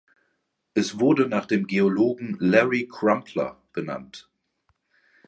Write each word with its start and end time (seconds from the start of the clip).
Es 0.73 0.99
wurde 0.99 1.27
nach 1.27 1.45
dem 1.45 1.67
Geologen 1.67 2.35
Larry 2.39 2.87
Crumpler 2.91 3.61
benannt. 3.71 4.31